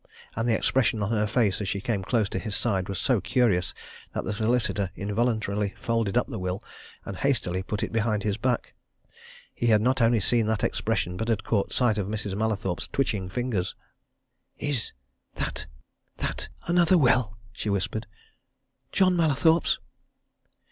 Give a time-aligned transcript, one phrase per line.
[0.35, 3.21] And the expression of her face as she came close to his side was so
[3.21, 3.75] curious
[4.13, 6.63] that the solicitor involuntarily folded up the will
[7.05, 8.73] and hastily put it behind his back
[9.53, 12.35] he had not only seen that expression but had caught sight of Mrs.
[12.35, 13.75] Mallathorpe's twitching fingers.
[14.57, 14.91] "Is
[15.35, 15.67] that
[16.17, 18.07] that another will?" she whispered.
[18.91, 19.77] "John Mallathorpe's?"